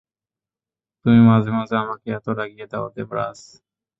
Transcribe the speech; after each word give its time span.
তুমি 1.05 1.19
মাঝে 1.29 1.49
মাঝে 1.57 1.75
আমাকে 1.83 2.07
এত 2.17 2.27
রাগিয়ে 2.39 2.67
দাও, 2.71 2.85
দেবরাজ। 2.95 3.39